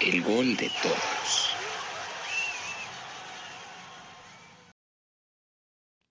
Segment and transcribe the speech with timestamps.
[0.00, 1.54] el gol de todos.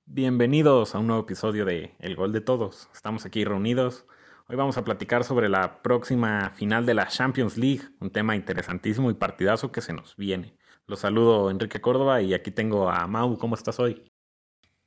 [0.05, 2.87] Bienvenidos a un nuevo episodio de El Gol de Todos.
[2.93, 4.05] Estamos aquí reunidos.
[4.47, 9.09] Hoy vamos a platicar sobre la próxima final de la Champions League, un tema interesantísimo
[9.09, 10.55] y partidazo que se nos viene.
[10.85, 13.37] Los saludo Enrique Córdoba y aquí tengo a Mau.
[13.39, 14.03] ¿Cómo estás hoy?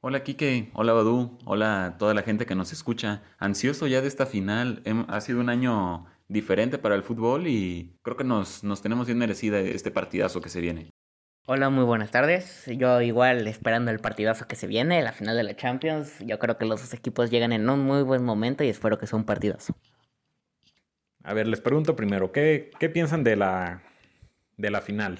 [0.00, 3.22] Hola Kike, hola Badu, hola a toda la gente que nos escucha.
[3.38, 4.82] Ansioso ya de esta final.
[5.08, 9.18] Ha sido un año diferente para el fútbol y creo que nos, nos tenemos bien
[9.18, 10.90] merecida este partidazo que se viene.
[11.46, 12.64] Hola, muy buenas tardes.
[12.66, 16.18] Yo igual esperando el partidazo que se viene, la final de la Champions.
[16.20, 19.06] Yo creo que los dos equipos llegan en un muy buen momento y espero que
[19.06, 19.76] sea un partidazo.
[21.24, 23.82] A ver, les pregunto primero, ¿qué, qué piensan de la,
[24.56, 25.18] de la final?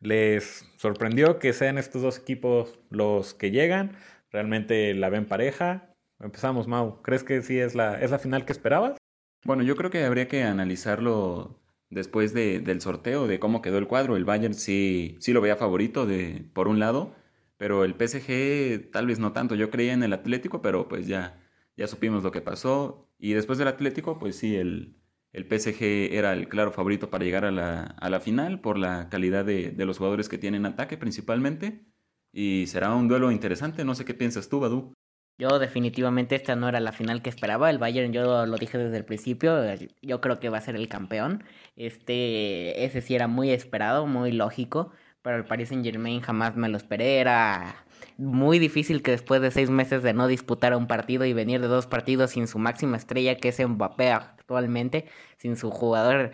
[0.00, 3.96] ¿Les sorprendió que sean estos dos equipos los que llegan?
[4.30, 5.94] ¿Realmente la ven pareja?
[6.18, 7.02] Empezamos, Mau.
[7.02, 8.96] ¿Crees que sí es la, es la final que esperabas?
[9.44, 13.86] Bueno, yo creo que habría que analizarlo después de, del sorteo, de cómo quedó el
[13.88, 14.16] cuadro.
[14.16, 17.14] El Bayern sí, sí lo veía favorito de, por un lado,
[17.56, 19.54] pero el PSG tal vez no tanto.
[19.54, 21.40] Yo creía en el Atlético, pero pues ya,
[21.76, 23.08] ya supimos lo que pasó.
[23.18, 24.96] Y después del Atlético, pues sí, el,
[25.32, 29.08] el PSG era el claro favorito para llegar a la, a la final por la
[29.08, 31.86] calidad de, de los jugadores que tienen ataque principalmente.
[32.32, 33.84] Y será un duelo interesante.
[33.84, 34.92] No sé qué piensas tú, Badu.
[35.38, 37.70] Yo definitivamente esta no era la final que esperaba.
[37.70, 39.56] El Bayern, yo lo dije desde el principio,
[40.02, 41.44] yo creo que va a ser el campeón.
[41.76, 44.90] Este, ese sí era muy esperado, muy lógico,
[45.22, 47.18] pero el Paris Saint Germain jamás me lo esperé.
[47.18, 47.84] Era
[48.16, 51.68] muy difícil que después de seis meses de no disputar un partido y venir de
[51.68, 56.32] dos partidos sin su máxima estrella, que es Mbappé actualmente, sin su jugador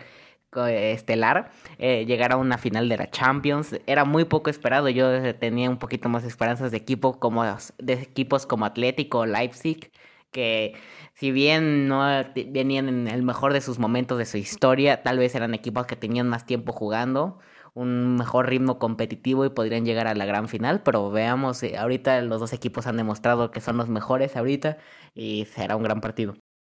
[0.67, 3.79] estelar, eh, llegar a una final de la Champions.
[3.87, 4.89] Era muy poco esperado.
[4.89, 7.43] Yo tenía un poquito más esperanzas de equipo como
[7.77, 9.91] de equipos como Atlético, Leipzig,
[10.31, 10.73] que
[11.13, 12.03] si bien no
[12.35, 15.95] venían en el mejor de sus momentos de su historia, tal vez eran equipos que
[15.95, 17.39] tenían más tiempo jugando,
[17.73, 22.21] un mejor ritmo competitivo y podrían llegar a la gran final, pero veamos, eh, ahorita
[22.21, 24.77] los dos equipos han demostrado que son los mejores ahorita
[25.13, 26.35] y será un gran partido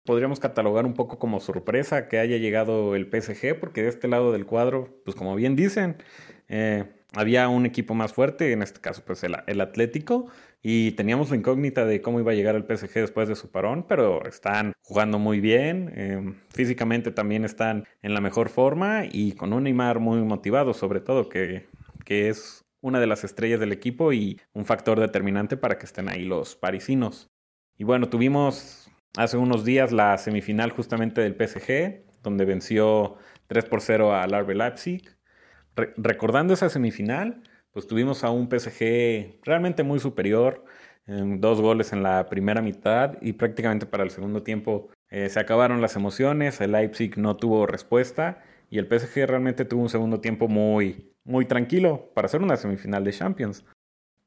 [0.07, 4.31] podríamos catalogar un poco como sorpresa que haya llegado el PSG, porque de este lado
[4.31, 5.97] del cuadro, pues como bien dicen,
[6.47, 10.27] eh, había un equipo más fuerte, en este caso pues el, Atlético,
[10.63, 13.85] y teníamos la incógnita de cómo iba a llegar el PSG después de su parón,
[13.87, 19.51] pero están jugando muy bien, eh, físicamente también están en la mejor forma y con
[19.51, 21.67] un Neymar muy motivado sobre todo, que,
[22.05, 26.07] que es una de las estrellas del equipo y un factor determinante para que estén
[26.07, 27.29] ahí los parisinos.
[27.77, 28.86] Y bueno, tuvimos
[29.17, 33.15] hace unos días la semifinal justamente del PSG, donde venció
[33.47, 35.17] 3 por 0 al RB Leipzig.
[35.97, 37.41] recordando esa semifinal,
[37.71, 40.63] pues tuvimos a un PSG realmente muy superior,
[41.05, 45.81] dos goles en la primera mitad y prácticamente para el segundo tiempo eh, se acabaron
[45.81, 50.47] las emociones, el Leipzig no tuvo respuesta y el PSG realmente tuvo un segundo tiempo
[50.47, 53.63] muy, muy tranquilo para hacer una semifinal de Champions.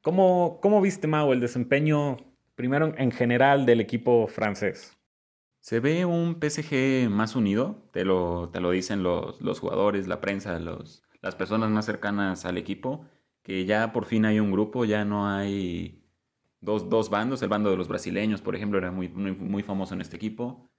[0.01, 2.30] ¿Cómo, cómo viste, Mau, el desempeño
[2.61, 4.95] primero en general del equipo francés?
[5.61, 10.21] Se ve un PSG más unido, te lo, te lo dicen los, los jugadores, la
[10.21, 13.03] prensa, los, las personas más cercanas al equipo,
[13.41, 16.03] que ya por fin hay un grupo, ya no hay
[16.59, 20.01] dos, dos bandos, el bando de los brasileños, por ejemplo, era muy, muy, famoso en
[20.01, 20.69] este equipo.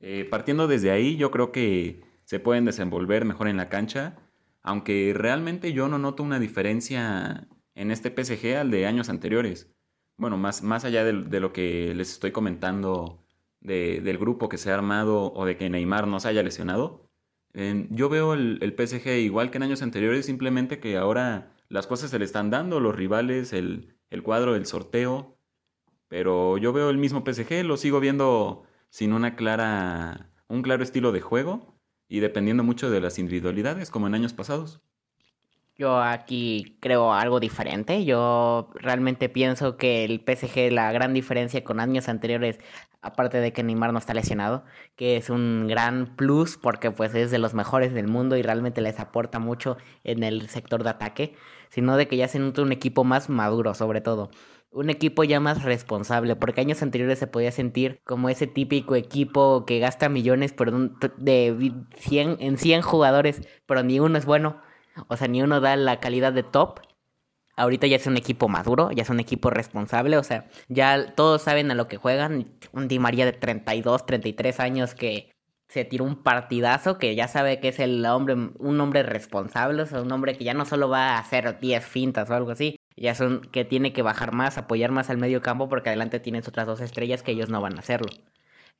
[0.00, 4.16] Eh, partiendo desde ahí, yo creo que se pueden desenvolver mejor en la cancha,
[4.62, 9.75] aunque realmente yo no noto una diferencia en este PSG al de años anteriores
[10.16, 13.22] bueno, más, más allá de, lo que les estoy comentando
[13.60, 17.10] del grupo que se ha armado o de que Neymar no se haya lesionado,
[17.54, 22.10] yo veo el, el, PSG igual que en años anteriores, simplemente que ahora las cosas
[22.10, 25.38] se le están dando, los rivales, el, el cuadro, el sorteo,
[26.08, 31.12] pero yo veo el mismo PSG, lo sigo viendo sin una clara, un claro estilo
[31.12, 31.78] de juego
[32.08, 34.80] y dependiendo mucho de las individualidades, como en años pasados.
[35.78, 38.06] Yo aquí creo algo diferente.
[38.06, 42.58] Yo realmente pienso que el PSG, la gran diferencia con años anteriores,
[43.02, 44.64] aparte de que Neymar no está lesionado,
[44.96, 48.80] que es un gran plus porque pues es de los mejores del mundo y realmente
[48.80, 51.34] les aporta mucho en el sector de ataque,
[51.68, 54.30] sino de que ya se nota un equipo más maduro sobre todo.
[54.70, 59.64] Un equipo ya más responsable, porque años anteriores se podía sentir como ese típico equipo
[59.66, 64.60] que gasta millones pero de 100, en 100 jugadores, pero ni uno es bueno
[65.08, 66.80] o sea, ni uno da la calidad de top.
[67.56, 71.42] Ahorita ya es un equipo maduro, ya es un equipo responsable, o sea, ya todos
[71.42, 72.52] saben a lo que juegan.
[72.72, 75.30] Un Di María de 32, 33 años que
[75.68, 79.86] se tiró un partidazo, que ya sabe que es el hombre, un hombre responsable, o
[79.86, 82.76] sea, un hombre que ya no solo va a hacer 10 fintas o algo así,
[82.96, 86.48] ya son que tiene que bajar más, apoyar más al medio campo porque adelante tienes
[86.48, 88.08] otras dos estrellas que ellos no van a hacerlo.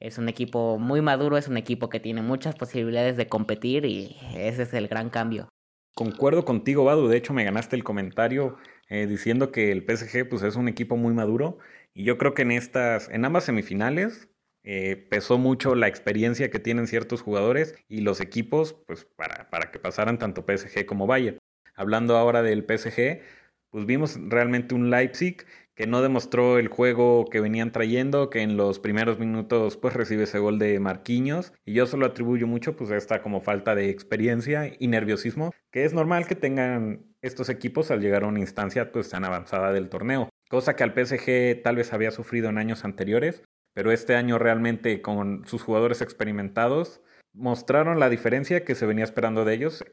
[0.01, 4.17] Es un equipo muy maduro, es un equipo que tiene muchas posibilidades de competir y
[4.35, 5.49] ese es el gran cambio.
[5.97, 7.09] Concuerdo contigo, Badu.
[7.09, 8.59] De hecho, me ganaste el comentario
[8.91, 11.57] eh, diciendo que el PSG pues, es un equipo muy maduro.
[11.95, 14.29] Y yo creo que en estas, en ambas semifinales,
[14.63, 19.71] eh, pesó mucho la experiencia que tienen ciertos jugadores y los equipos, pues, para, para
[19.71, 21.39] que pasaran tanto PSG como Bayern.
[21.75, 23.23] Hablando ahora del PSG,
[23.71, 25.47] pues vimos realmente un Leipzig
[25.77, 30.25] que no demostró el juego que venían trayendo, que en los primeros minutos pues recibe
[30.25, 33.91] ese gol de Marquinhos y yo solo atribuyo mucho pues a esta como falta de
[33.91, 38.91] experiencia y nerviosismo, que es normal que tengan estos equipos al llegar a una instancia
[38.91, 42.85] pues tan avanzada del torneo, cosa que al PSG tal vez había sufrido en años
[42.85, 43.43] anteriores,
[43.75, 47.03] pero este año realmente con sus jugadores experimentados
[47.35, 49.85] mostraron la diferencia que se venía esperando de ellos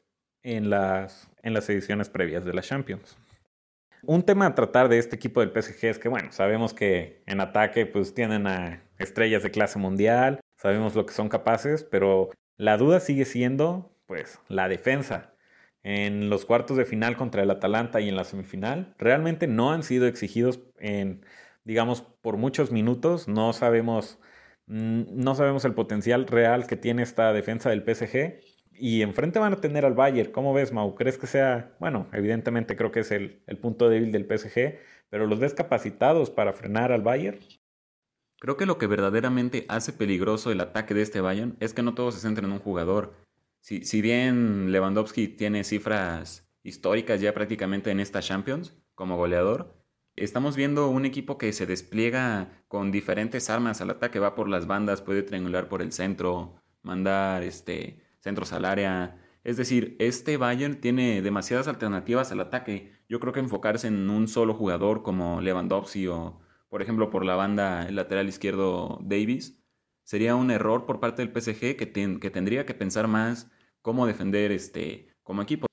[0.44, 3.18] en las, en las ediciones previas de la Champions.
[4.06, 7.40] Un tema a tratar de este equipo del PSG es que, bueno, sabemos que en
[7.40, 12.76] ataque pues tienen a estrellas de clase mundial, sabemos lo que son capaces, pero la
[12.76, 15.34] duda sigue siendo pues la defensa.
[15.84, 19.84] En los cuartos de final contra el Atalanta y en la semifinal realmente no han
[19.84, 21.26] sido exigidos en,
[21.64, 23.30] digamos, por muchos minutos.
[23.30, 24.20] No sabemos,
[24.68, 28.42] mm, no sabemos el potencial real que tiene esta defensa del PSG
[28.76, 30.32] y enfrente van a tener al Bayern.
[30.32, 30.96] ¿Cómo ves, Mau?
[30.96, 34.78] ¿Crees que sea, bueno, evidentemente creo que es el, el punto débil del PSG,
[35.10, 37.40] pero los ves capacitados para frenar al Bayern?
[38.40, 41.94] Creo que lo que verdaderamente hace peligroso el ataque de este Bayern es que no
[41.94, 43.14] todo se centra en un jugador.
[43.62, 49.74] Si, si bien Lewandowski tiene cifras históricas ya prácticamente en esta Champions como goleador,
[50.16, 54.68] estamos viendo un equipo que se despliega con diferentes armas al ataque, va por las
[54.68, 59.18] bandas, puede triangular por el centro, mandar este centros al área.
[59.44, 62.94] Es decir, este Bayern tiene demasiadas alternativas al ataque.
[63.10, 66.40] Yo creo que enfocarse en un solo jugador como Lewandowski o,
[66.70, 69.62] por ejemplo, por la banda el lateral izquierdo Davis,
[70.04, 74.54] sería un error por parte del PSG que, que tendría que pensar más cómo defender
[74.54, 75.68] este, como equipo.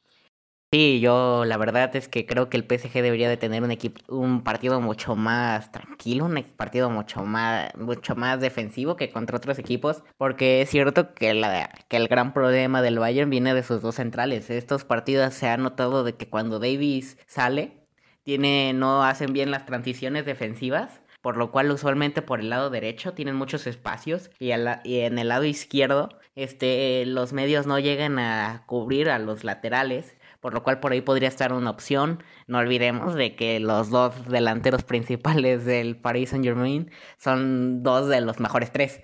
[0.72, 4.00] Sí, yo la verdad es que creo que el PSG debería de tener un equipo,
[4.14, 9.58] un partido mucho más tranquilo, un partido mucho más, mucho más defensivo que contra otros
[9.58, 13.82] equipos, porque es cierto que, la, que el gran problema del Bayern viene de sus
[13.82, 14.48] dos centrales.
[14.48, 17.88] Estos partidos se ha notado de que cuando Davis sale,
[18.22, 23.12] tiene, no hacen bien las transiciones defensivas por lo cual usualmente por el lado derecho
[23.12, 24.52] tienen muchos espacios y,
[24.84, 26.08] y, en el lado izquierdo
[26.42, 31.02] este, los medios no llegan a cubrir a los laterales por lo cual por ahí
[31.02, 32.22] podría estar una opción.
[32.46, 38.20] No olvidemos de que los dos delanteros principales del Paris Saint Germain son dos de
[38.20, 39.00] los mejores tres.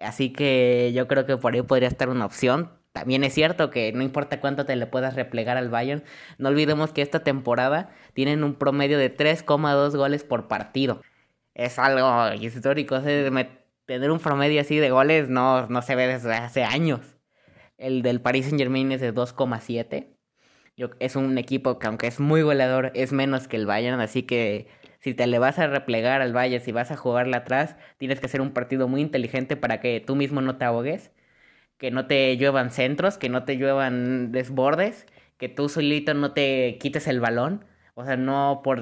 [0.00, 2.72] Así que yo creo que por ahí podría estar una opción.
[2.92, 6.02] También es cierto que no importa cuánto te le puedas replegar al Bayern,
[6.38, 11.02] no olvidemos que esta temporada tienen un promedio de 3,2 goles por partido.
[11.54, 13.00] Es algo histórico,
[13.88, 17.00] tener un promedio así de goles no, no se ve desde hace años.
[17.78, 20.18] El del Paris Saint Germain es de 2,7
[21.00, 24.68] es un equipo que aunque es muy goleador, es menos que el Bayern, así que
[25.00, 28.26] si te le vas a replegar al Bayern, si vas a jugarle atrás, tienes que
[28.26, 31.12] hacer un partido muy inteligente para que tú mismo no te ahogues,
[31.78, 35.06] que no te lluevan centros, que no te lluevan desbordes,
[35.38, 37.64] que tú solito no te quites el balón.
[37.94, 38.80] O sea, no por,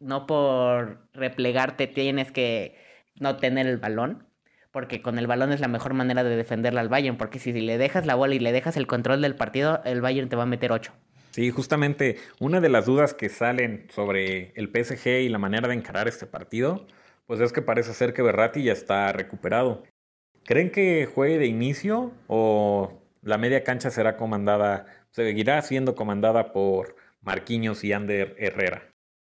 [0.00, 2.76] no por replegarte tienes que
[3.20, 4.26] no tener el balón
[4.70, 7.78] porque con el balón es la mejor manera de defenderla al Bayern, porque si, le
[7.78, 10.46] dejas la bola y le dejas el control del partido, el Bayern te va a
[10.46, 10.92] meter 8.
[11.32, 15.74] Sí, justamente una de las dudas que salen sobre el PSG y la manera de
[15.74, 16.86] encarar este partido,
[17.26, 19.84] pues es que parece ser que Berratti ya está recuperado.
[20.44, 26.96] ¿Creen que juegue de inicio o la media cancha será comandada, seguirá siendo comandada por
[27.22, 28.89] Marquinhos y Ander Herrera?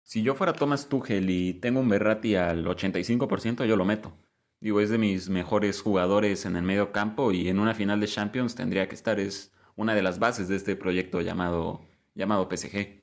[0.09, 4.15] Si yo fuera Thomas Tuchel y tengo un Berratti al 85%, yo lo meto.
[4.59, 8.07] Digo, es de mis mejores jugadores en el medio campo y en una final de
[8.07, 9.21] Champions tendría que estar.
[9.21, 11.83] Es una de las bases de este proyecto llamado,
[12.15, 13.03] llamado PSG.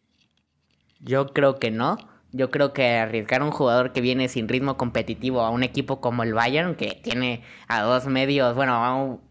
[0.99, 1.97] Yo creo que no.
[2.37, 6.01] Yo creo que arriesgar a un jugador que viene sin ritmo competitivo a un equipo
[6.01, 9.21] como el Bayern, que tiene a dos medios, bueno, a un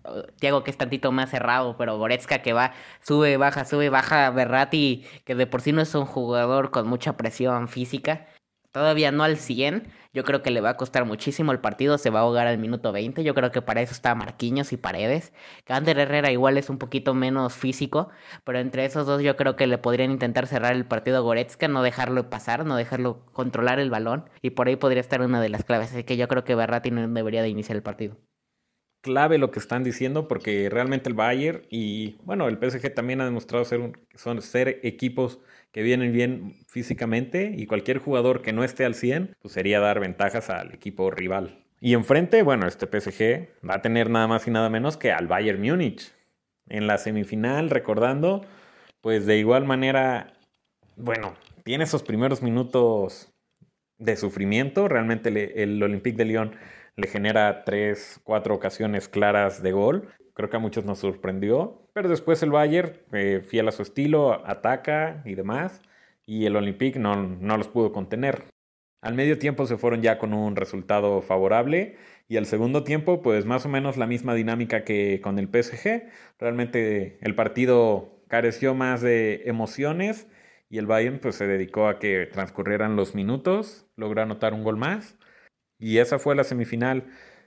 [0.41, 5.05] Diego que es tantito más cerrado, pero Goretzka que va, sube, baja, sube, baja, Berratti,
[5.27, 8.27] que de por sí no es un jugador con mucha presión física,
[8.75, 12.11] todavía no al 100, yo creo que le va a costar muchísimo el partido, se
[12.11, 13.23] va a ahogar al minuto 20.
[13.23, 15.33] Yo creo que para eso está Marquinhos y Paredes.
[15.65, 18.11] Cander Herrera igual es un poquito menos físico,
[18.43, 21.69] pero entre esos dos yo creo que le podrían intentar cerrar el partido a Goretzka,
[21.69, 25.51] no dejarlo pasar, no dejarlo controlar el balón, y por ahí podría estar una de
[25.51, 25.93] las claves.
[25.93, 28.17] Así que yo creo que Berratti no debería de iniciar el partido
[29.05, 33.27] clave lo que están diciendo porque realmente el Bayern y bueno, el PSG también ha
[33.27, 35.41] demostrado ser, son, ser equipos
[35.73, 40.01] que vienen bien físicamente y cualquier jugador que no esté al 100 pues sería dar
[40.01, 41.63] ventajas al equipo rival.
[41.81, 45.27] Y enfrente, bueno, este PSG va a tener nada más y nada menos que al
[45.27, 46.13] Bayern Múnich.
[46.67, 48.47] En la semifinal, recordando,
[49.03, 50.33] pues de igual manera,
[50.97, 53.35] bueno, tiene esos primeros minutos
[53.99, 54.89] de sufrimiento.
[54.89, 56.57] Realmente el Olympique de Lyon
[56.97, 60.09] le genera tres, cuatro ocasiones claras de gol.
[60.35, 61.89] Creo que a muchos nos sorprendió.
[61.93, 65.81] Pero después el Bayern, eh, fiel a su estilo, ataca y demás.
[66.27, 68.45] Y el Olympique no, no los pudo contener.
[69.01, 71.97] Al medio tiempo se fueron ya con un resultado favorable.
[72.29, 76.05] Y al segundo tiempo, pues más o menos la misma dinámica que con el PSG.
[76.39, 80.29] Realmente el partido careció más de emociones
[80.71, 84.77] y el Bayern pues se dedicó a que transcurrieran los minutos, logró anotar un gol
[84.77, 85.17] más
[85.79, 87.05] y esa fue la semifinal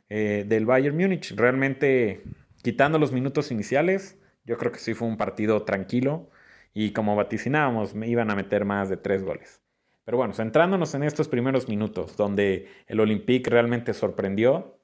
[0.09, 1.35] eh, del Bayern Múnich.
[1.35, 2.23] Realmente,
[2.61, 6.29] quitando los minutos iniciales, yo creo que sí fue un partido tranquilo
[6.73, 9.61] y como vaticinábamos, me iban a meter más de tres goles.
[10.05, 14.79] Pero bueno, centrándonos en estos primeros minutos, donde el Olympique realmente sorprendió,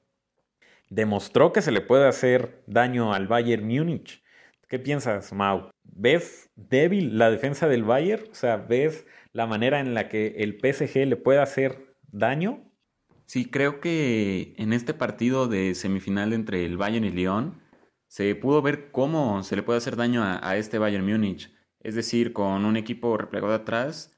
[0.90, 4.22] demostró que se le puede hacer daño al Bayern Múnich.
[4.68, 5.70] ¿Qué piensas, Mau?
[5.82, 8.24] ¿Ves débil la defensa del Bayern?
[8.30, 12.62] O sea, ¿ves la manera en la que el PSG le puede hacer daño?
[13.26, 17.60] Sí, creo que en este partido de semifinal entre el Bayern y Lyon
[18.08, 21.52] se pudo ver cómo se le puede hacer daño a, este Bayern Múnich.
[21.80, 24.16] Es decir, con un equipo replegado atrás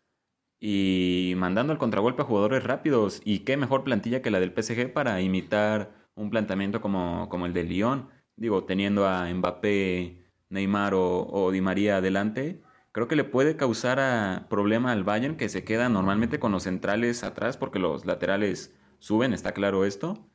[0.60, 3.22] y mandando al contragolpe a jugadores rápidos.
[3.24, 7.52] Y qué mejor plantilla que la del PSG para imitar un planteamiento como, como el
[7.52, 8.10] de Lyon.
[8.36, 14.92] Digo, teniendo a Mbappé, Neymar o, Di María adelante, creo que le puede causar problema
[14.92, 18.74] al Bayern que se queda normalmente con los centrales atrás porque los laterales
[19.06, 20.28] suben, está claro esto,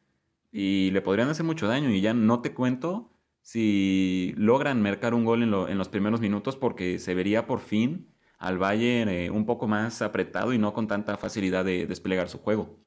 [0.49, 1.89] y le podrían hacer mucho daño.
[1.89, 3.11] Y ya no te cuento
[3.41, 8.57] si logran marcar un gol en, los primeros minutos porque se vería por fin al
[8.57, 12.79] Bayern eh, un poco más apretado y no con tanta facilidad de desplegar su juego.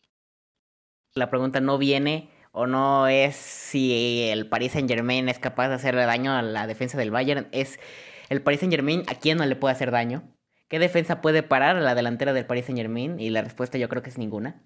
[1.14, 5.74] La pregunta no viene o no es si el Paris Saint Germain es capaz de
[5.74, 7.78] hacerle daño a la defensa del Bayern, es
[8.30, 10.22] el Paris Saint Germain a quién no le puede hacer daño.
[10.68, 13.20] ¿Qué defensa puede parar a la delantera del Paris Saint Germain?
[13.20, 14.64] Y la respuesta yo creo que es ninguna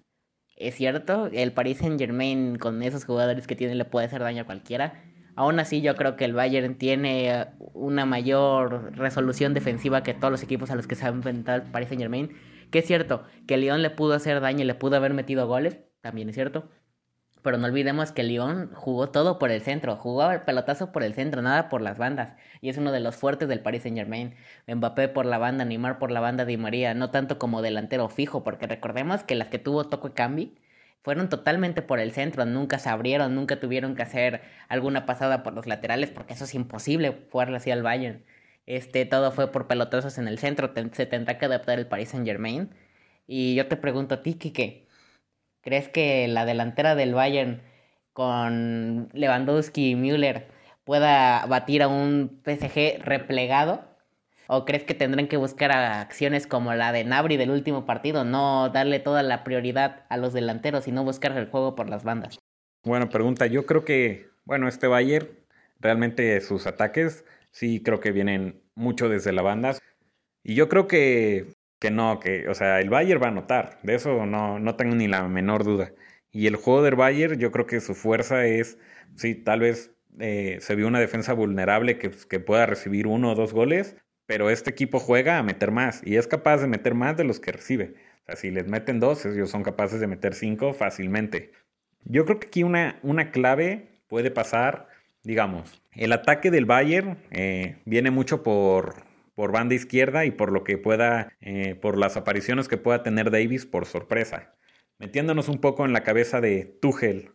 [0.59, 4.43] es cierto, el Paris Saint Germain con esos jugadores que tiene le puede hacer daño
[4.43, 5.01] a cualquiera.
[5.35, 10.43] Aún así, yo creo que el Bayern tiene una mayor resolución defensiva que todos los
[10.43, 12.31] equipos a los que se ha enfrentado el Paris Saint Germain.
[12.71, 15.79] Que es cierto, que León le pudo hacer daño y le pudo haber metido goles,
[16.01, 16.69] también es cierto.
[17.41, 21.13] Pero no olvidemos que Lyon jugó todo por el centro, jugaba el pelotazo por el
[21.13, 22.35] centro, nada por las bandas.
[22.61, 24.35] Y es uno de los fuertes del Paris Saint Germain.
[24.67, 28.43] Mbappé por la banda, Neymar por la banda Di María, no tanto como delantero fijo,
[28.43, 30.55] porque recordemos que las que tuvo Toco Cambi
[31.01, 35.53] fueron totalmente por el centro, nunca se abrieron, nunca tuvieron que hacer alguna pasada por
[35.53, 38.23] los laterales, porque eso es imposible jugarle así al Bayern.
[38.65, 42.25] Este, todo fue por pelotazos en el centro, se tendrá que adaptar el Paris Saint
[42.25, 42.69] Germain.
[43.27, 44.87] Y yo te pregunto a ti, Kike,
[45.69, 47.61] ¿Crees que la delantera del Bayern
[48.13, 50.47] con Lewandowski y Müller
[50.83, 53.83] pueda batir a un PSG replegado?
[54.47, 58.23] ¿O crees que tendrán que buscar acciones como la de Nabri del último partido?
[58.23, 62.39] No darle toda la prioridad a los delanteros, sino buscar el juego por las bandas.
[62.83, 63.45] Buena pregunta.
[63.45, 65.29] Yo creo que, bueno, este Bayern,
[65.79, 69.75] realmente sus ataques sí creo que vienen mucho desde la banda.
[70.41, 73.95] Y yo creo que que no, que, o sea, el Bayern va a anotar, de
[73.95, 75.93] eso no, no tengo ni la menor duda.
[76.31, 78.77] Y el juego del Bayern, yo creo que su fuerza es,
[79.15, 83.35] sí, tal vez eh, se vio una defensa vulnerable que, que pueda recibir uno o
[83.35, 83.95] dos goles,
[84.25, 87.39] pero este equipo juega a meter más y es capaz de meter más de los
[87.39, 87.95] que recibe.
[88.23, 91.51] O sea, si les meten dos, ellos son capaces de meter cinco fácilmente.
[92.05, 94.87] Yo creo que aquí una, una clave puede pasar,
[95.23, 99.03] digamos, el ataque del Bayern eh, viene mucho por,
[99.39, 103.31] por banda izquierda y por lo que pueda, eh, por las apariciones que pueda tener
[103.31, 104.53] Davis por sorpresa.
[104.97, 107.31] Metiéndonos un poco en la cabeza de Tuchel,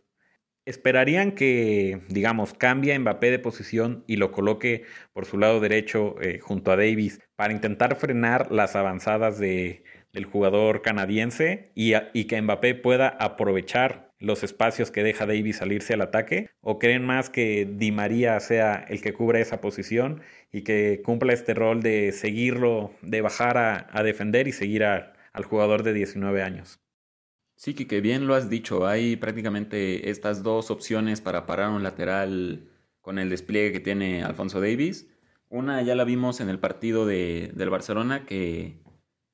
[0.66, 4.84] ¿esperarían que, digamos, cambie Mbappé de posición y lo coloque
[5.14, 9.82] por su lado derecho eh, junto a Davis para intentar frenar las avanzadas de,
[10.12, 15.94] del jugador canadiense y, y que Mbappé pueda aprovechar los espacios que deja Davis salirse
[15.94, 16.50] al ataque?
[16.60, 21.32] ¿O creen más que Di María sea el que cubra esa posición y que cumpla
[21.32, 26.80] este rol de seguirlo, de bajar a, defender y seguir al jugador de 19 años?
[27.56, 28.86] Sí, que bien lo has dicho.
[28.86, 32.68] Hay prácticamente estas dos opciones para parar un lateral
[33.00, 35.08] con el despliegue que tiene Alfonso Davis.
[35.48, 38.80] Una ya la vimos en el partido de, del Barcelona, que,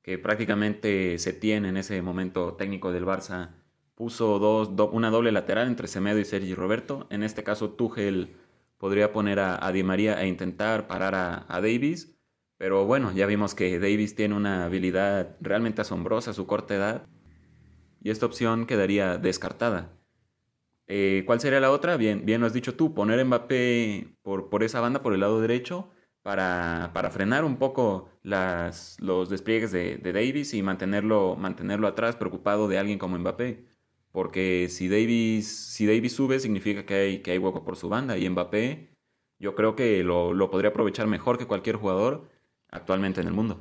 [0.03, 3.60] que prácticamente se tiene en ese momento técnico del Barça
[4.01, 7.07] puso dos, una doble lateral entre Semedo y Sergi Roberto.
[7.11, 8.35] En este caso, Tuchel
[8.79, 12.17] podría poner a, Di María e intentar parar a, Davis.
[12.57, 17.09] Pero bueno, ya vimos que Davis tiene una habilidad realmente asombrosa a su corta edad.
[18.03, 19.93] Y esta opción quedaría descartada.
[20.87, 21.99] Eh, ¿Cuál sería la otra?
[21.99, 25.43] Bien, bien lo has dicho tú, poner Mbappé por, por esa banda, por el lado
[25.43, 25.91] derecho,
[26.23, 32.17] para, para frenar un poco las, los despliegues de, de, Davis y mantenerlo, mantenerlo atrás,
[32.17, 33.69] preocupado de alguien como Mbappé.
[34.13, 38.19] Porque si Davis, si Davis sube, significa que hay, que hay hueco por su banda.
[38.19, 38.89] Y Mbappé,
[39.39, 42.29] yo creo que lo, lo podría aprovechar mejor que cualquier jugador
[42.71, 43.61] actualmente en el mundo.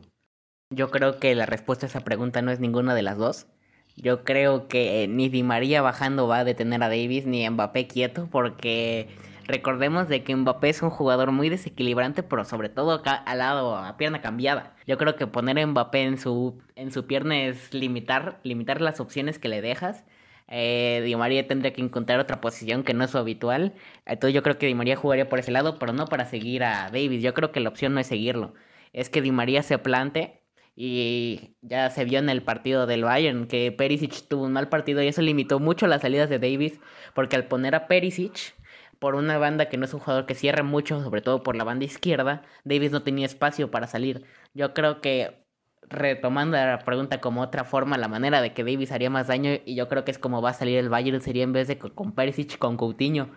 [0.72, 3.48] Yo creo que la respuesta a esa pregunta no es ninguna de las dos.
[3.96, 8.30] Yo creo que ni Di María bajando va a detener a Davis ni Mbappé quieto
[8.32, 9.10] porque
[9.46, 13.98] recordemos de que Mbappé es un jugador muy desequilibrante, pero sobre todo al lado, a
[13.98, 14.76] pierna cambiada.
[14.88, 19.00] Yo creo que poner a Mbappé en su, en su pierna es limitar, limitar las
[19.00, 20.06] opciones que le dejas.
[20.50, 23.74] Eh, Di María tendría que encontrar otra posición que no es su habitual.
[24.06, 26.90] Entonces yo creo que Di María jugaría por ese lado, pero no para seguir a
[26.92, 27.22] Davis.
[27.24, 28.54] Yo creo que la opción no es seguirlo.
[28.94, 30.42] Es que Di María se plante
[30.76, 35.04] y ya se vio en el partido del Bayern que Perisic tuvo un mal partido
[35.04, 36.80] y eso limitó mucho las salidas de Davis
[37.14, 38.56] porque al poner a Perisic
[39.00, 41.64] por una banda que no es un jugador que cierre mucho, sobre todo por la
[41.64, 44.26] banda izquierda, Davis no tenía espacio para salir.
[44.54, 45.46] Yo creo que
[45.90, 49.76] retomando la pregunta como otra forma, la manera de que Davis haría más daño y
[49.76, 52.12] yo creo que es como va a salir el Bayern sería en vez de con
[52.12, 53.30] Perisic con Coutinho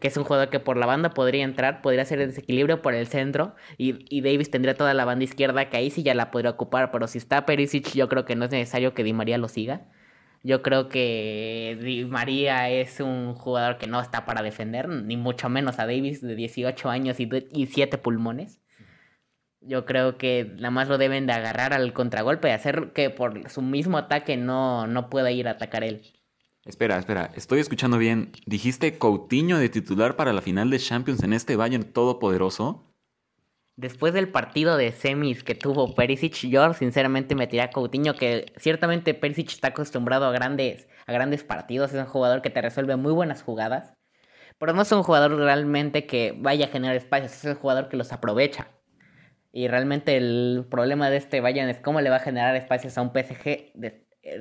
[0.00, 2.94] que es un jugador que por la banda podría entrar, podría hacer el desequilibrio por
[2.94, 6.30] el centro y, y, Davis tendría toda la banda izquierda que ahí sí ya la
[6.30, 9.38] podría ocupar, pero si está Perisic yo creo que no es necesario que Di María
[9.38, 9.82] lo siga.
[10.44, 15.48] Yo creo que Di María es un jugador que no está para defender, ni mucho
[15.48, 18.60] menos a Davis de 18 años y, y 7 pulmones.
[19.60, 23.48] Yo creo que nada más lo deben de agarrar al contragolpe y hacer que por
[23.50, 26.02] su mismo ataque no, no pueda ir a atacar él.
[26.64, 28.32] Espera, espera, estoy escuchando bien.
[28.44, 32.84] ¿Dijiste Coutinho de titular para la final de Champions en este Bayern todopoderoso?
[33.74, 38.52] Después del partido de semis que tuvo Perisic, yo sinceramente me tiré a Coutinho, que
[38.56, 42.96] ciertamente Perisic está acostumbrado a grandes, a grandes partidos, es un jugador que te resuelve
[42.96, 43.94] muy buenas jugadas,
[44.58, 47.96] pero no es un jugador realmente que vaya a generar espacios, es un jugador que
[47.96, 48.68] los aprovecha.
[49.52, 53.02] Y realmente el problema de este Bayern es cómo le va a generar espacios a
[53.02, 53.72] un PSG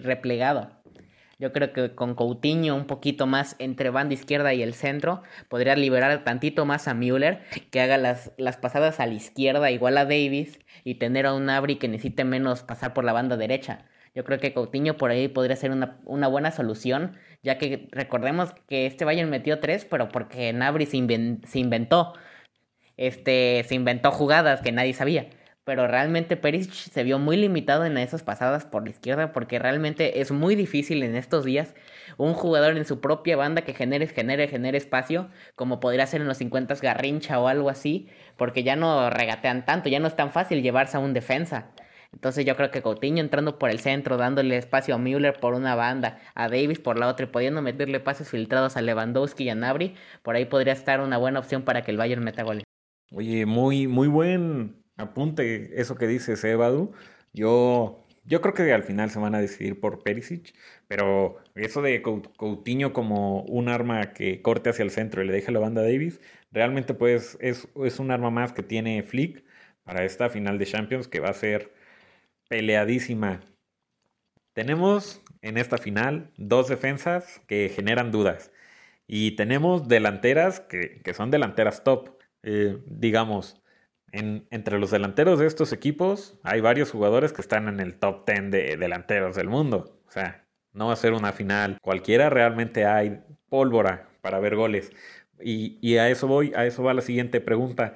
[0.02, 0.72] replegado.
[1.40, 5.76] Yo creo que con Coutinho un poquito más entre banda izquierda y el centro, podría
[5.76, 10.06] liberar tantito más a Müller, que haga las, las pasadas a la izquierda igual a
[10.06, 13.86] Davis y tener a un Abri que necesite menos pasar por la banda derecha.
[14.16, 18.56] Yo creo que Coutinho por ahí podría ser una, una buena solución, ya que recordemos
[18.68, 20.98] que este Bayern metió tres, pero porque Nabri se,
[21.46, 22.14] se inventó.
[22.98, 25.30] Este, se inventó jugadas que nadie sabía
[25.68, 30.22] pero realmente Perisic se vio muy limitado en esas pasadas por la izquierda porque realmente
[30.22, 31.76] es muy difícil en estos días
[32.16, 36.28] un jugador en su propia banda que genere, genere, genere espacio, como podría ser en
[36.28, 38.08] los 50 Garrincha o algo así,
[38.38, 41.72] porque ya no regatean tanto, ya no es tan fácil llevarse a un defensa.
[42.14, 45.76] Entonces yo creo que Coutinho entrando por el centro, dándole espacio a Müller por una
[45.76, 49.56] banda, a Davis por la otra y pudiendo meterle pases filtrados a Lewandowski y a
[49.56, 52.67] Nabri, por ahí podría estar una buena opción para que el Bayern meta goles.
[53.12, 56.92] Oye, muy, muy buen apunte eso que dices, Evadu.
[57.34, 60.54] Yo, yo creo que al final se van a decidir por Perisic,
[60.88, 65.52] pero eso de Coutinho como un arma que corte hacia el centro y le deje
[65.52, 66.20] la banda Davis,
[66.52, 69.44] realmente pues es, es un arma más que tiene Flick
[69.84, 71.74] para esta final de Champions que va a ser
[72.50, 73.42] peleadísima.
[74.54, 78.52] Tenemos en esta final dos defensas que generan dudas
[79.08, 82.17] y tenemos delanteras que, que son delanteras top.
[82.44, 83.62] Eh, digamos,
[84.12, 88.52] entre los delanteros de estos equipos hay varios jugadores que están en el top 10
[88.52, 90.02] de delanteros del mundo.
[90.08, 94.92] O sea, no va a ser una final cualquiera, realmente hay pólvora para ver goles.
[95.40, 97.96] Y, a eso voy, a eso va la siguiente pregunta.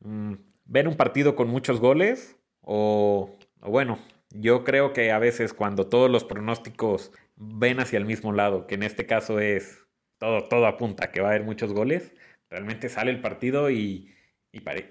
[0.00, 0.34] Mm,
[0.66, 2.36] ¿Ver un partido con muchos goles?
[2.60, 3.98] O, o bueno,
[4.30, 8.76] yo creo que a veces cuando todos los pronósticos ven hacia el mismo lado, que
[8.76, 9.86] en este caso es
[10.18, 12.12] todo, todo apunta que va a haber muchos goles,
[12.56, 14.10] realmente sale el partido y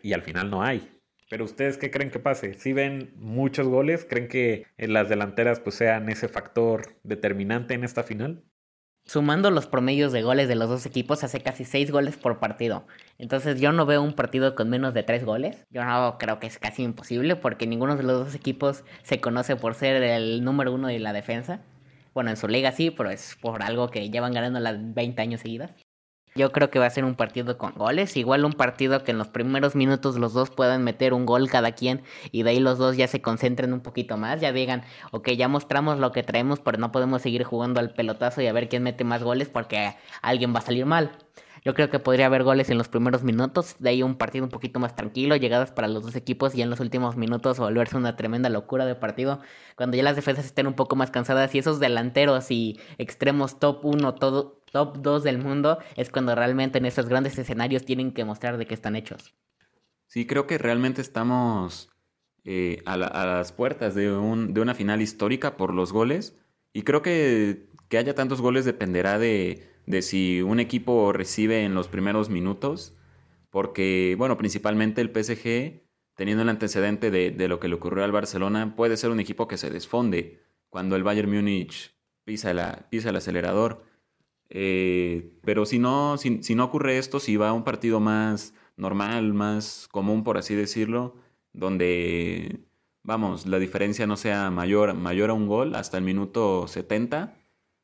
[0.04, 0.91] y, al final no hay.
[1.30, 2.54] Pero ustedes qué creen que pase?
[2.54, 8.04] Si ven muchos goles, ¿creen que las delanteras pues sean ese factor determinante en esta
[8.04, 8.43] final?
[9.06, 12.88] Sumando los promedios de goles de los dos equipos, hace casi seis goles por partido.
[13.19, 15.63] Entonces yo no veo un partido con menos de tres goles.
[15.69, 19.56] Yo no creo que es casi imposible porque ninguno de los dos equipos se conoce
[19.56, 21.62] por ser el número uno de la defensa.
[22.13, 25.41] Bueno, en su liga sí, pero es por algo que llevan ganando las 20 años
[25.41, 25.71] seguidas.
[26.38, 29.17] Yo creo que va a ser un partido con goles, igual un partido que en
[29.17, 32.78] los primeros minutos los dos puedan meter un gol cada quien y de ahí los
[32.78, 36.60] dos ya se concentren un poquito más, ya digan, ok, ya mostramos lo que traemos,
[36.60, 39.95] pero no podemos seguir jugando al pelotazo y a ver quién mete más goles porque
[40.21, 41.17] alguien va a salir mal.
[41.63, 44.52] Yo creo que podría haber goles en los primeros minutos, de ahí un partido un
[44.52, 48.17] poquito más tranquilo, llegadas para los dos equipos y en los últimos minutos volverse una
[48.17, 49.39] tremenda locura de partido,
[49.76, 53.84] cuando ya las defensas estén un poco más cansadas y esos delanteros y extremos top
[53.84, 58.25] 1, todo, top 2 del mundo es cuando realmente en esos grandes escenarios tienen que
[58.25, 59.33] mostrar de qué están hechos.
[60.05, 61.89] Sí, creo que realmente estamos
[62.43, 66.38] eh, a, las puertas de, un, de, una final histórica por los goles.
[66.73, 69.63] Y creo que que haya tantos goles dependerá de,
[70.01, 72.97] si un equipo recibe en los primeros minutos.
[73.49, 75.83] Porque, bueno, principalmente el PSG,
[76.15, 79.57] teniendo el antecedente de, lo que le ocurrió al Barcelona, puede ser un equipo que
[79.57, 83.85] se desfonde cuando el Bayern Múnich pisa el acelerador.
[84.49, 89.34] Eh, pero si no, si, no ocurre esto, si va a un partido más normal,
[89.34, 91.15] más común, por así decirlo,
[91.53, 92.60] donde,
[93.03, 97.36] vamos, la diferencia no sea mayor, mayor a un gol hasta el minuto 70,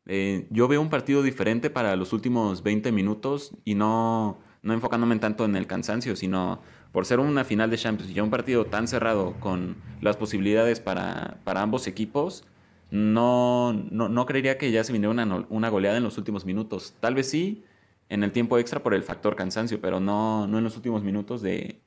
[0.08, 5.18] eh, yo veo un partido diferente para los últimos 20 minutos y no, no enfocándome
[5.20, 8.66] tanto en el cansancio, sino por ser una final de Champions y ya un partido
[8.66, 12.44] tan cerrado con las posibilidades para, para ambos equipos,
[12.92, 16.94] no, no, no, creería que ya se viniera una, una, goleada en los últimos minutos.
[17.00, 17.64] Tal vez sí
[18.10, 21.42] en el tiempo extra por el factor cansancio, pero no, no en los últimos minutos
[21.42, 21.80] de,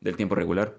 [0.00, 0.78] del tiempo regular.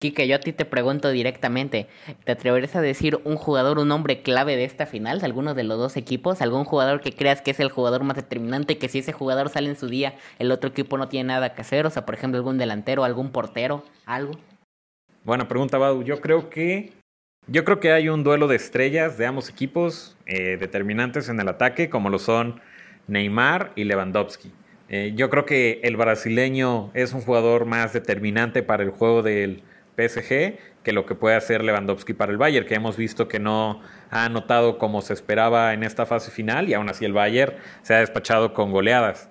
[0.00, 1.86] Kike, yo a ti te pregunto directamente,
[2.24, 5.62] ¿te atreverías a decir un jugador, un hombre clave de esta final, de alguno de
[5.62, 6.40] los dos equipos?
[6.40, 9.68] ¿Algún jugador que creas que es el jugador más determinante, que si ese jugador sale
[9.68, 11.86] en su día, el otro equipo no tiene nada que hacer?
[11.86, 14.32] O sea, por ejemplo, algún delantero, algún portero, algo.
[15.22, 16.02] Buena pregunta, Badu.
[16.02, 16.94] Yo creo que
[17.46, 21.48] yo creo que hay un duelo de estrellas de ambos equipos eh, determinantes en el
[21.48, 22.60] ataque, como lo son
[23.08, 24.52] Neymar y Lewandowski.
[24.88, 29.62] Eh, yo creo que el brasileño es un jugador más determinante para el juego del
[29.96, 33.80] PSG que lo que puede hacer Lewandowski para el Bayern, que hemos visto que no
[34.10, 37.94] ha anotado como se esperaba en esta fase final y aún así el Bayern se
[37.94, 39.28] ha despachado con goleadas.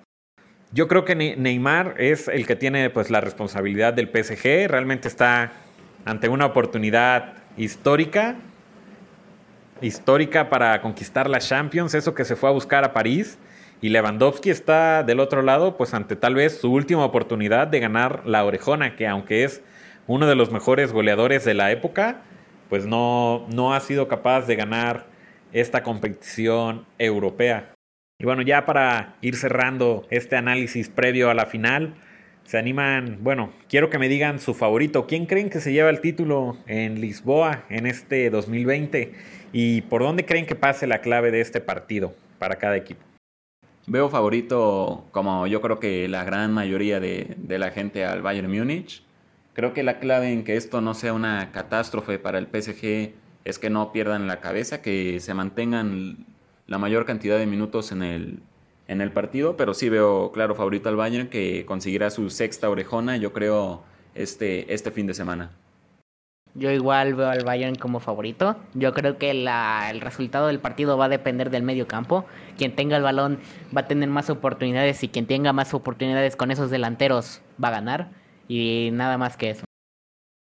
[0.72, 5.52] Yo creo que Neymar es el que tiene pues la responsabilidad del PSG, realmente está
[6.04, 8.36] ante una oportunidad histórica
[9.82, 13.38] histórica para conquistar la Champions, eso que se fue a buscar a París
[13.80, 18.26] y Lewandowski está del otro lado, pues ante tal vez su última oportunidad de ganar
[18.26, 19.62] la orejona, que aunque es
[20.06, 22.22] uno de los mejores goleadores de la época,
[22.68, 25.06] pues no, no ha sido capaz de ganar
[25.52, 27.72] esta competición europea.
[28.18, 31.94] Y bueno, ya para ir cerrando este análisis previo a la final,
[32.50, 35.06] se animan, bueno, quiero que me digan su favorito.
[35.06, 39.12] ¿Quién creen que se lleva el título en Lisboa en este 2020?
[39.52, 43.02] ¿Y por dónde creen que pase la clave de este partido para cada equipo?
[43.86, 49.04] Veo favorito, como yo creo que la gran mayoría de, la gente, al Bayern Múnich.
[49.52, 53.12] Creo que la clave en que esto no sea una catástrofe para el PSG
[53.44, 56.26] es que no pierdan la cabeza, que se mantengan
[56.66, 58.40] la mayor cantidad de minutos en el,
[58.90, 63.16] en el partido, pero sí veo claro favorito al Bayern que conseguirá su sexta orejona,
[63.18, 63.84] yo creo,
[64.16, 65.52] este, este fin de semana.
[66.54, 68.56] Yo igual veo al Bayern como favorito.
[68.74, 72.24] Yo creo que la, el resultado del partido va a depender del medio campo.
[72.58, 73.38] Quien tenga el balón
[73.74, 77.70] va a tener más oportunidades y quien tenga más oportunidades con esos delanteros va a
[77.70, 78.08] ganar
[78.48, 79.64] y nada más que eso.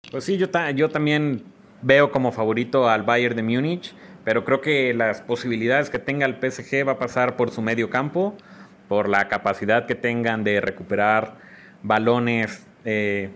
[0.09, 1.43] Pues sí, yo, yo también
[1.81, 3.93] veo como favorito al Bayern de Múnich,
[4.23, 7.89] pero creo que las posibilidades que tenga el PSG va a pasar por su medio
[7.89, 8.35] campo,
[8.87, 11.37] por la capacidad que tengan de recuperar
[11.83, 13.29] balones eh,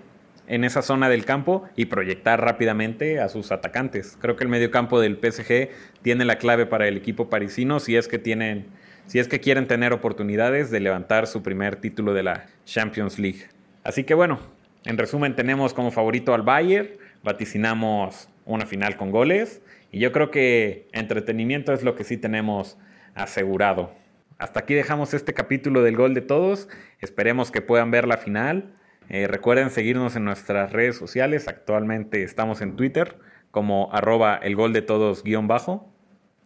[0.47, 4.17] en esa zona del campo y proyectar rápidamente a sus atacantes.
[4.19, 5.69] Creo que el medio campo del PSG
[6.01, 8.67] tiene la clave para el equipo parisino si es que tienen,
[9.05, 13.47] si es que quieren tener oportunidades de levantar su primer título de la Champions League.
[13.83, 14.39] Así que bueno,
[14.85, 16.89] en resumen tenemos como favorito al Bayern,
[17.23, 19.61] vaticinamos una final con goles
[19.93, 22.77] y yo creo que entretenimiento es lo que sí tenemos
[23.13, 23.93] asegurado.
[24.39, 26.67] Hasta aquí dejamos este capítulo del gol de todos.
[26.99, 28.73] Esperemos que puedan ver la final.
[29.07, 31.47] Eh, recuerden seguirnos en nuestras redes sociales.
[31.47, 33.17] Actualmente estamos en Twitter
[33.51, 35.93] como arroba el gol de todos bajo.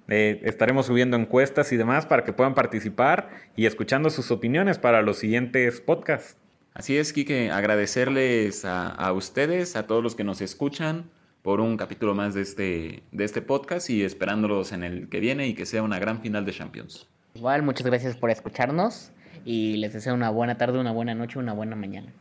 [0.09, 5.01] Eh, estaremos subiendo encuestas y demás para que puedan participar y escuchando sus opiniones para
[5.01, 6.37] los siguientes podcasts.
[6.73, 11.09] Así es, Kike, agradecerles a, ustedes, a todos los que nos escuchan,
[11.47, 15.47] por un capítulo más de este, de este podcast y esperándolos en el que viene
[15.47, 17.07] y que sea una gran final de Champions.
[17.35, 19.13] Igual, muchas gracias por escucharnos
[19.45, 22.11] y les deseo una buena tarde, una buena noche, una buena mañana.